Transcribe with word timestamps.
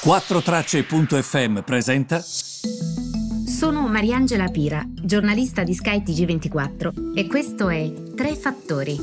4Tracce.fm 0.00 1.62
presenta. 1.62 2.20
Sono 2.20 3.88
Mariangela 3.88 4.46
Pira, 4.46 4.84
giornalista 4.86 5.64
di 5.64 5.74
skytg 5.74 6.24
24 6.24 6.92
e 7.16 7.26
questo 7.26 7.68
è 7.68 7.92
Tre 8.14 8.36
Fattori. 8.36 8.96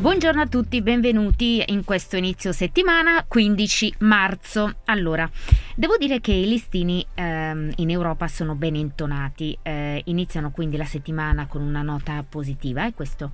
Buongiorno 0.00 0.40
a 0.40 0.46
tutti, 0.46 0.80
benvenuti 0.80 1.60
in 1.66 1.82
questo 1.82 2.16
inizio 2.16 2.52
settimana 2.52 3.24
15 3.26 3.94
marzo. 3.98 4.76
Allora, 4.84 5.28
devo 5.74 5.96
dire 5.96 6.20
che 6.20 6.32
i 6.32 6.46
listini 6.46 7.04
ehm, 7.14 7.72
in 7.78 7.90
Europa 7.90 8.28
sono 8.28 8.54
ben 8.54 8.76
intonati, 8.76 9.58
eh, 9.62 10.00
iniziano 10.04 10.52
quindi 10.52 10.76
la 10.76 10.84
settimana 10.84 11.48
con 11.48 11.62
una 11.62 11.82
nota 11.82 12.24
positiva 12.26 12.86
e 12.86 12.94
questo 12.94 13.32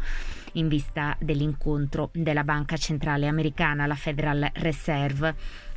in 0.52 0.68
vista 0.68 1.14
dell'incontro 1.20 2.08
della 2.14 2.44
Banca 2.44 2.78
Centrale 2.78 3.26
Americana, 3.26 3.86
la 3.86 3.94
Federal 3.94 4.50
Reserve 4.54 5.34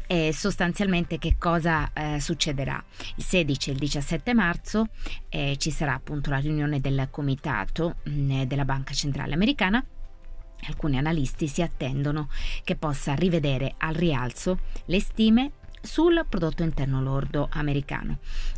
e 0.08 0.34
sostanzialmente 0.34 1.18
che 1.20 1.36
cosa 1.38 1.92
eh, 1.93 2.20
succederà? 2.20 2.84
Il 3.16 3.24
16 3.24 3.70
e 3.70 3.74
il 3.74 3.79
17 3.79 4.33
marzo 4.33 4.88
eh, 5.30 5.56
ci 5.57 5.70
sarà 5.70 5.93
appunto 5.93 6.30
la 6.30 6.38
riunione 6.38 6.80
del 6.80 7.07
comitato 7.11 7.97
mh, 8.04 8.11
mm, 8.11 8.42
della 8.43 8.66
Banca 8.66 8.93
Centrale 8.93 9.33
Americana 9.33 9.86
Alcuni 10.66 10.97
analisti 10.97 11.47
si 11.47 11.61
attendono 11.61 12.30
che 12.64 12.75
possa 12.75 13.14
rivedere 13.14 13.75
al 13.78 13.93
rialzo 13.93 14.60
le 14.86 15.00
stime 15.00 15.52
sul 15.82 16.25
prodotto 16.28 16.64
interno 16.64 17.02
lordo 17.02 17.47
americano. 17.52 18.18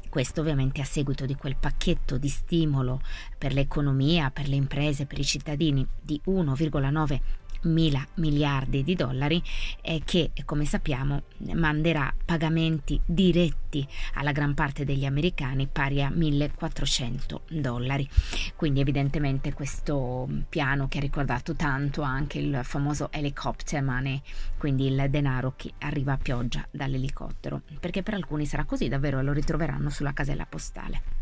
Questo 0.09 0.41
ovviamente 0.41 0.81
a 0.81 0.85
seguito 0.85 1.25
di 1.25 1.35
quel 1.35 1.57
pacchetto 1.57 2.17
di 2.17 2.29
stimolo 2.29 3.01
per 3.37 3.53
l'economia, 3.53 4.31
per 4.31 4.47
le 4.47 4.55
imprese, 4.55 5.05
per 5.05 5.19
i 5.19 5.25
cittadini 5.25 5.85
di 6.01 6.19
1,9 6.25 7.19
mila 7.63 8.05
miliardi 8.15 8.83
di 8.83 8.95
dollari 8.95 9.41
eh, 9.81 10.01
che 10.05 10.31
come 10.45 10.65
sappiamo 10.65 11.23
manderà 11.53 12.13
pagamenti 12.25 12.99
diretti 13.05 13.87
alla 14.15 14.31
gran 14.31 14.53
parte 14.53 14.85
degli 14.85 15.05
americani 15.05 15.67
pari 15.67 16.01
a 16.01 16.09
1400 16.09 17.41
dollari. 17.49 18.07
Quindi 18.55 18.79
evidentemente 18.79 19.53
questo 19.53 20.27
piano 20.47 20.87
che 20.87 20.97
ha 20.97 21.01
ricordato 21.01 21.55
tanto 21.55 22.01
anche 22.01 22.39
il 22.39 22.59
famoso 22.63 23.11
helicopter 23.11 23.81
money 23.81 24.21
quindi 24.57 24.87
il 24.87 25.07
denaro 25.09 25.53
che 25.55 25.73
arriva 25.79 26.13
a 26.13 26.17
pioggia 26.17 26.65
dall'elicottero 26.71 27.61
perché 27.79 28.03
per 28.03 28.13
alcuni 28.13 28.45
sarà 28.45 28.65
così 28.65 28.87
davvero 28.87 29.21
lo 29.21 29.33
ritroveranno 29.33 29.89
sulla 29.89 30.13
casella 30.13 30.45
postale 30.45 31.18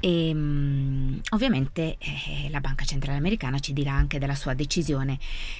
e 0.00 0.30
um, 0.32 1.20
ovviamente 1.30 1.98
eh, 1.98 2.48
la 2.50 2.60
Banca 2.60 2.84
Centrale 2.84 3.18
Americana 3.18 3.58
ci 3.58 3.74
dirà 3.74 3.92
anche 3.92 4.18
della 4.18 4.34
sua 4.34 4.54
decisione 4.54 5.18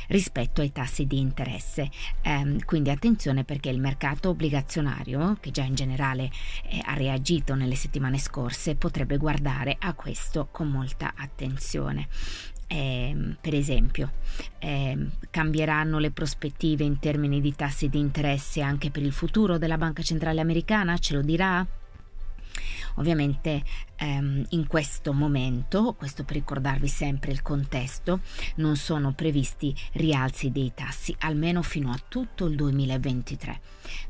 rispetto 0.09 0.63
ai 0.63 0.73
tassi 0.73 1.07
di 1.07 1.19
interesse. 1.19 1.91
Um, 2.25 2.59
quindi 2.65 2.91
attenzione 2.91 3.45
perché 3.45 3.69
il 3.69 3.79
mercato 3.79 4.31
obbligazionario, 4.31 5.37
che 5.41 5.51
già 5.51 5.63
in 5.63 5.75
generale 5.75 6.31
eh, 6.71 6.81
ha 6.85 6.95
reagito 6.95 7.55
nelle 7.55 7.75
settimane 7.75 8.19
scorse, 8.19 8.77
potrebbe 8.77 9.19
guardare 9.19 9.77
a 9.79 9.93
questo 9.93 10.49
con 10.51 10.69
molta 10.69 11.13
attenzione. 11.15 12.09
Eh, 12.67 13.35
per 13.41 13.55
esempio, 13.55 14.13
eh, 14.59 14.97
cambieranno 15.29 15.99
le 15.99 16.13
prospettive 16.13 16.85
in 16.85 16.99
termini 16.99 17.41
di 17.41 17.55
tassi 17.55 17.89
di 17.89 17.99
interesse 17.99 18.63
anche 18.63 18.91
per 18.91 19.03
il 19.03 19.13
futuro 19.13 19.59
della 19.59 19.77
Banca 19.77 20.03
Centrale 20.03 20.41
Americana? 20.41 20.97
Ce 20.97 21.15
lo 21.15 21.23
dirà? 21.23 21.67
Ovviamente 23.01 23.63
ehm, 23.97 24.45
in 24.51 24.67
questo 24.67 25.15
momento, 25.15 25.95
questo 25.95 26.23
per 26.23 26.37
ricordarvi 26.37 26.87
sempre 26.87 27.33
il 27.33 27.41
contesto, 27.41 28.21
non 28.57 28.77
sono 28.77 29.15
previsti 29.15 29.75
rialzi 29.93 30.53
dei 30.53 30.73
tassi, 30.75 31.17
almeno 31.21 31.63
fino 31.63 31.91
a 31.91 32.01
tutto 32.07 32.45
il 32.45 32.57
2023. 32.57 33.61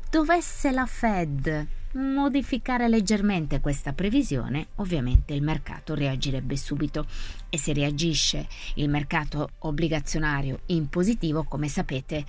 Dovesse 0.09 0.71
la 0.71 0.85
Fed 0.85 1.67
modificare 1.93 2.89
leggermente 2.89 3.61
questa 3.61 3.93
previsione, 3.93 4.67
ovviamente 4.75 5.33
il 5.33 5.41
mercato 5.41 5.93
reagirebbe 5.93 6.57
subito 6.57 7.05
e 7.49 7.57
se 7.57 7.71
reagisce 7.71 8.45
il 8.75 8.89
mercato 8.89 9.51
obbligazionario 9.59 10.63
in 10.67 10.89
positivo, 10.89 11.45
come 11.45 11.69
sapete, 11.69 12.25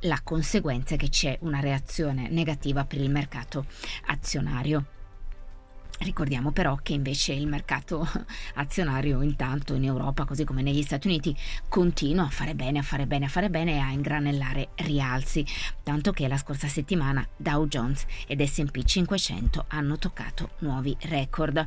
la 0.00 0.20
conseguenza 0.22 0.94
è 0.94 0.98
che 0.98 1.08
c'è 1.08 1.38
una 1.40 1.60
reazione 1.60 2.28
negativa 2.28 2.84
per 2.84 3.00
il 3.00 3.10
mercato 3.10 3.64
azionario. 4.08 5.00
Ricordiamo 6.02 6.50
però 6.50 6.76
che 6.82 6.94
invece 6.94 7.32
il 7.32 7.46
mercato 7.46 8.06
azionario 8.54 9.22
intanto 9.22 9.74
in 9.74 9.84
Europa, 9.84 10.24
così 10.24 10.44
come 10.44 10.62
negli 10.62 10.82
Stati 10.82 11.06
Uniti, 11.06 11.36
continua 11.68 12.24
a 12.24 12.30
fare 12.30 12.54
bene, 12.54 12.80
a 12.80 12.82
fare 12.82 13.06
bene, 13.06 13.26
a 13.26 13.28
fare 13.28 13.50
bene 13.50 13.74
e 13.74 13.78
a 13.78 13.90
ingranellare 13.90 14.70
rialzi, 14.76 15.46
tanto 15.84 16.10
che 16.12 16.26
la 16.26 16.36
scorsa 16.36 16.66
settimana 16.66 17.26
Dow 17.36 17.66
Jones 17.66 18.04
ed 18.26 18.42
SP 18.42 18.82
500 18.82 19.66
hanno 19.68 19.96
toccato 19.96 20.50
nuovi 20.58 20.96
record. 21.02 21.64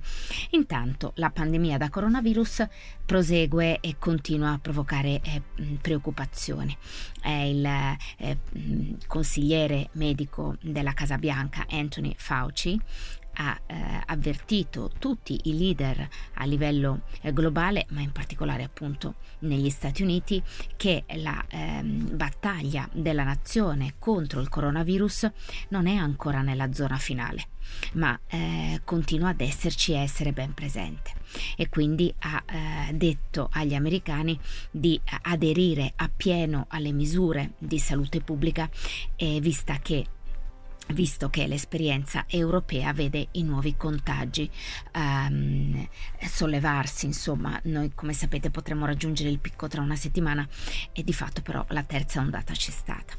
Intanto 0.52 1.14
la 1.16 1.30
pandemia 1.30 1.78
da 1.78 1.90
coronavirus 1.90 2.68
prosegue 3.06 3.80
e 3.80 3.96
continua 3.98 4.52
a 4.52 4.60
provocare 4.60 5.22
eh, 5.22 5.42
preoccupazioni. 5.80 6.76
Eh, 7.24 7.50
il 7.52 7.66
eh, 7.66 8.38
consigliere 9.08 9.90
medico 9.94 10.58
della 10.62 10.94
Casa 10.94 11.18
Bianca 11.18 11.66
Anthony 11.70 12.14
Fauci 12.18 12.80
ha 13.36 13.60
eh, 13.66 13.76
avvertito 14.06 14.92
tutti 14.98 15.40
i 15.44 15.58
leader 15.58 16.08
a 16.36 16.46
livello 16.46 17.02
eh, 17.22 17.34
globale, 17.34 17.86
ma 17.90 18.02
in 18.02 18.12
particolare 18.12 18.64
appunto 18.64 19.16
negli 19.40 19.70
Stati 19.70 20.04
Uniti, 20.04 20.42
che 20.76 21.04
la 21.16 21.44
ehm, 21.48 22.16
battaglia 22.16 22.88
della 22.92 23.24
nazione 23.24 23.96
contro 24.00 24.42
il 24.42 24.50
coronavirus 24.50 25.32
non 25.70 25.88
è 25.88 25.96
ancora 25.96 26.42
nella 26.42 26.72
zona 26.74 26.98
finale 26.98 27.48
ma 27.94 28.18
eh, 28.28 28.82
continua 28.84 29.30
ad 29.30 29.42
esserci 29.42 29.94
e 29.94 29.98
essere 29.98 30.32
ben 30.32 30.54
presente. 30.54 31.14
E 31.58 31.70
quindi 31.70 32.14
ha 32.20 32.44
eh, 32.46 32.94
detto 32.94 33.50
agli 33.52 33.74
americani 33.74 34.40
di 34.72 35.00
aderire 35.24 35.94
appieno 35.96 36.66
alle 36.70 36.92
misure 36.92 37.54
di 37.58 37.80
salute 37.80 38.22
pubblica 38.22 38.70
eh, 39.16 39.40
vista 39.40 39.80
che 39.80 40.06
visto 40.88 41.30
che 41.30 41.48
l'esperienza 41.48 42.26
europea 42.28 42.94
vede 42.94 43.28
i 43.32 43.44
nuovi 43.44 43.76
contagi 43.76 44.50
um, 44.94 45.88
sollevarsi, 46.20 47.06
insomma, 47.06 47.60
noi 47.64 47.92
come 47.96 48.14
sapete 48.14 48.50
potremo 48.50 48.86
raggiungere 48.86 49.30
il 49.30 49.40
picco 49.40 49.68
tra 49.68 49.82
una 49.82 49.96
settimana 49.96 50.48
e 50.92 51.04
di 51.04 51.14
fatto 51.14 51.42
però 51.42 51.66
la 51.70 51.84
terza 51.84 52.20
ondata 52.20 52.54
c'è 52.54 52.72
stata. 52.72 53.14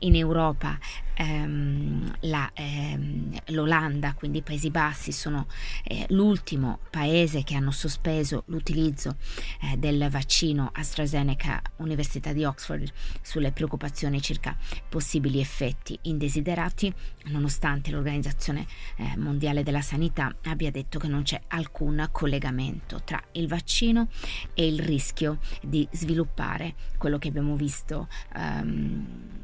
In 0.00 0.14
Europa 0.14 0.78
um, 1.18 2.12
la, 2.20 2.50
um, 2.56 3.36
l'Olanda, 3.46 4.14
quindi 4.14 4.38
i 4.38 4.42
Paesi 4.42 4.70
Bassi, 4.70 5.12
sono 5.12 5.46
eh, 5.84 6.06
l'ultimo 6.10 6.80
paese 6.90 7.42
che 7.42 7.54
hanno 7.54 7.70
sospeso 7.70 8.44
l'utilizzo 8.46 9.16
eh, 9.62 9.76
del 9.76 10.08
vaccino 10.10 10.70
AstraZeneca 10.72 11.62
Università 11.76 12.32
di 12.32 12.44
Oxford 12.44 12.90
sulle 13.22 13.52
preoccupazioni 13.52 14.20
circa 14.20 14.56
possibili 14.88 15.40
effetti 15.40 15.98
indesiderati 16.02 16.92
nonostante 17.24 17.90
l'Organizzazione 17.90 18.66
eh, 18.96 19.16
Mondiale 19.16 19.62
della 19.62 19.80
Sanità 19.80 20.34
abbia 20.44 20.70
detto 20.70 20.98
che 20.98 21.08
non 21.08 21.22
c'è 21.22 21.40
alcun 21.48 22.08
collegamento 22.12 23.02
tra 23.04 23.22
il 23.32 23.48
vaccino 23.48 24.08
e 24.54 24.66
il 24.66 24.78
rischio 24.80 25.38
di 25.62 25.86
sviluppare 25.90 26.74
quello 26.98 27.18
che 27.18 27.28
abbiamo 27.28 27.56
visto. 27.56 28.08
Um, 28.34 29.34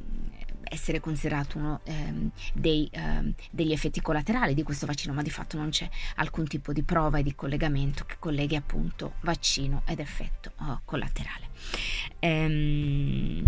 essere 0.72 1.00
considerato 1.00 1.58
uno 1.58 1.80
ehm, 1.84 2.30
dei, 2.54 2.88
ehm, 2.90 3.34
degli 3.50 3.72
effetti 3.72 4.00
collaterali 4.00 4.54
di 4.54 4.62
questo 4.62 4.86
vaccino, 4.86 5.12
ma 5.12 5.20
di 5.20 5.30
fatto 5.30 5.58
non 5.58 5.68
c'è 5.68 5.86
alcun 6.16 6.46
tipo 6.46 6.72
di 6.72 6.82
prova 6.82 7.18
e 7.18 7.22
di 7.22 7.34
collegamento 7.34 8.04
che 8.06 8.16
colleghi 8.18 8.56
appunto 8.56 9.14
vaccino 9.20 9.82
ed 9.86 10.00
effetto 10.00 10.52
oh, 10.60 10.80
collaterale. 10.84 11.48
Ehm, 12.20 13.44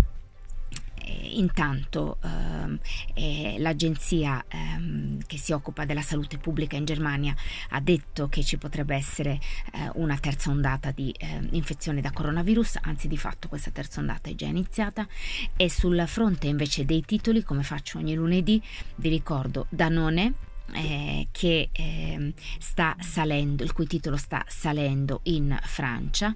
intanto 1.39 2.17
ehm, 2.23 2.79
eh, 3.13 3.55
l'agenzia 3.59 4.43
ehm, 4.47 5.19
che 5.25 5.37
si 5.37 5.51
occupa 5.51 5.85
della 5.85 6.01
salute 6.01 6.37
pubblica 6.37 6.75
in 6.75 6.85
Germania 6.85 7.35
ha 7.69 7.79
detto 7.79 8.27
che 8.27 8.43
ci 8.43 8.57
potrebbe 8.57 8.95
essere 8.95 9.39
eh, 9.73 9.89
una 9.95 10.17
terza 10.17 10.49
ondata 10.49 10.91
di 10.91 11.13
eh, 11.17 11.47
infezione 11.51 12.01
da 12.01 12.11
coronavirus, 12.11 12.79
anzi 12.81 13.07
di 13.07 13.17
fatto 13.17 13.47
questa 13.47 13.71
terza 13.71 13.99
ondata 13.99 14.29
è 14.29 14.35
già 14.35 14.47
iniziata. 14.47 15.07
E 15.55 15.69
sul 15.69 16.03
fronte 16.07 16.47
invece 16.47 16.85
dei 16.85 17.03
titoli, 17.03 17.43
come 17.43 17.63
faccio 17.63 17.97
ogni 17.97 18.15
lunedì, 18.15 18.61
vi 18.95 19.09
ricordo 19.09 19.67
Danone 19.69 20.53
eh, 20.73 21.27
che 21.31 21.69
eh, 21.71 22.33
sta 22.59 22.95
salendo, 22.99 23.63
il 23.63 23.73
cui 23.73 23.87
titolo 23.87 24.17
sta 24.17 24.43
salendo 24.47 25.21
in 25.23 25.57
Francia, 25.63 26.33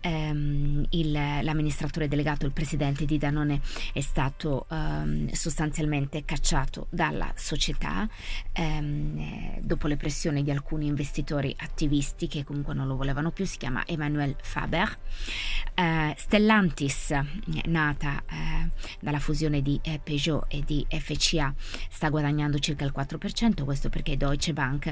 ehm, 0.00 0.86
il, 0.90 1.12
l'amministratore 1.12 2.08
delegato, 2.08 2.46
il 2.46 2.52
presidente 2.52 3.04
di 3.04 3.18
Danone 3.18 3.60
è 3.92 4.00
stato 4.00 4.66
ehm, 4.70 5.30
sostanzialmente 5.30 6.24
cacciato 6.24 6.86
dalla 6.90 7.32
società 7.36 8.08
ehm, 8.52 9.60
dopo 9.60 9.86
le 9.86 9.96
pressioni 9.96 10.42
di 10.42 10.50
alcuni 10.50 10.86
investitori 10.86 11.54
attivisti 11.58 12.28
che 12.28 12.44
comunque 12.44 12.74
non 12.74 12.86
lo 12.86 12.96
volevano 12.96 13.30
più, 13.30 13.44
si 13.44 13.58
chiama 13.58 13.86
Emmanuel 13.86 14.36
Faber. 14.40 14.98
Eh, 15.74 15.82
Stellantis, 16.32 17.12
nata 17.66 18.22
eh, 18.26 18.70
dalla 19.00 19.18
fusione 19.18 19.60
di 19.60 19.78
eh, 19.82 20.00
Peugeot 20.02 20.46
e 20.48 20.62
di 20.64 20.82
FCA, 20.88 21.52
sta 21.90 22.08
guadagnando 22.08 22.58
circa 22.58 22.86
il 22.86 22.92
4%, 22.96 23.64
questo 23.64 23.90
perché 23.90 24.16
Deutsche 24.16 24.54
Bank 24.54 24.90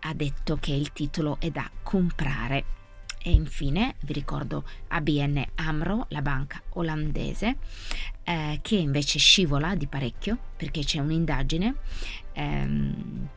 ha 0.00 0.14
detto 0.14 0.56
che 0.56 0.72
il 0.72 0.90
titolo 0.92 1.36
è 1.40 1.50
da 1.50 1.70
comprare. 1.82 2.64
E 3.22 3.30
infine 3.32 3.96
vi 4.00 4.14
ricordo 4.14 4.64
ABN 4.88 5.44
Amro, 5.56 6.06
la 6.08 6.22
banca 6.22 6.62
olandese, 6.70 7.58
eh, 8.24 8.58
che 8.62 8.76
invece 8.76 9.18
scivola 9.18 9.74
di 9.74 9.86
parecchio 9.86 10.38
perché 10.56 10.80
c'è 10.80 11.00
un'indagine 11.00 11.74
ehm, 12.32 13.28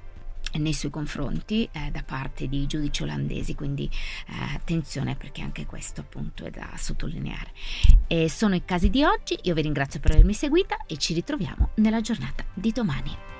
nei 0.57 0.74
suoi 0.74 0.92
confronti 0.92 1.68
eh, 1.71 1.92
da 1.92 2.03
parte 2.03 2.48
di 2.48 2.65
giudici 2.68 3.03
olandesi, 3.03 3.56
quindi 3.56 3.89
eh, 4.27 4.56
attenzione 4.56 5.15
perché 5.15 5.42
anche 5.42 5.65
questo 5.65 6.01
appunto 6.01 6.45
è 6.45 6.50
da 6.50 6.69
sottolineare. 6.75 7.51
E 8.07 8.30
sono 8.30 8.56
i 8.56 8.65
casi 8.65 8.89
di 8.89 9.03
oggi, 9.03 9.38
io 9.44 9.53
vi 9.53 9.62
ringrazio 9.62 10.00
per 10.00 10.12
avermi 10.12 10.33
seguita 10.33 10.86
e 10.86 10.98
ci 10.98 11.13
ritroviamo 11.13 11.71
nella 11.75 12.01
giornata 12.01 12.44
di 12.53 12.71
domani. 12.71 13.30